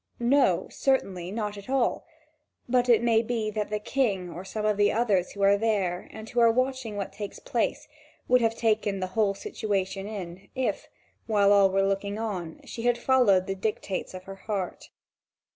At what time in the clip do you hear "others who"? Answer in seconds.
4.91-5.43